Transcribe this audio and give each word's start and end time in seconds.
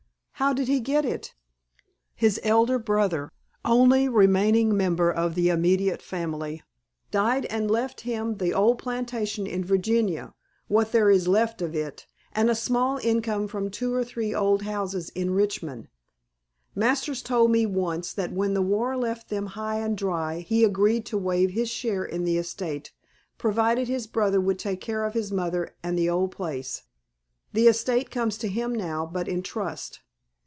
"How 0.41 0.53
did 0.53 0.67
he 0.67 0.79
get 0.79 1.05
it?" 1.05 1.35
"His 2.15 2.39
elder 2.43 2.79
brother 2.79 3.31
only 3.63 4.09
remaining 4.09 4.75
member 4.75 5.11
of 5.11 5.35
the 5.35 5.49
immediate 5.49 6.01
family 6.01 6.63
died 7.11 7.45
and 7.45 7.69
left 7.69 8.01
him 8.01 8.37
the 8.37 8.51
old 8.51 8.79
plantation 8.79 9.45
in 9.45 9.63
Virgina 9.63 10.33
what 10.67 10.91
there 10.93 11.11
is 11.11 11.27
left 11.27 11.61
of 11.61 11.75
it; 11.75 12.07
and 12.31 12.49
a 12.49 12.55
small 12.55 12.97
income 13.03 13.47
from 13.47 13.69
two 13.69 13.93
or 13.93 14.03
three 14.03 14.33
old 14.33 14.63
houses 14.63 15.09
in 15.09 15.29
Richmond. 15.29 15.89
Masters 16.73 17.21
told 17.21 17.51
me 17.51 17.67
once 17.67 18.11
that 18.11 18.31
when 18.33 18.55
the 18.55 18.63
war 18.63 18.97
left 18.97 19.29
them 19.29 19.45
high 19.45 19.77
and 19.77 19.95
dry 19.95 20.39
he 20.39 20.63
agreed 20.63 21.05
to 21.05 21.19
waive 21.19 21.51
his 21.51 21.69
share 21.69 22.03
in 22.03 22.23
the 22.23 22.39
estate 22.39 22.91
provided 23.37 23.87
his 23.87 24.07
brother 24.07 24.41
would 24.41 24.57
take 24.57 24.81
care 24.81 25.05
of 25.05 25.13
his 25.13 25.31
mother 25.31 25.75
and 25.83 25.99
the 25.99 26.09
old 26.09 26.31
place. 26.31 26.81
The 27.53 27.67
estate 27.67 28.09
comes 28.09 28.39
to 28.39 28.47
him 28.47 28.73
now, 28.73 29.05
but 29.05 29.27
in 29.27 29.43
trust. 29.43 29.99